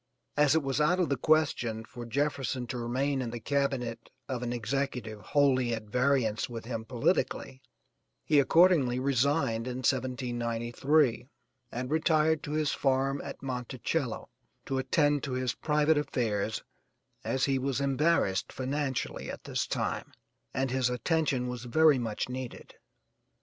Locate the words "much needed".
21.99-22.73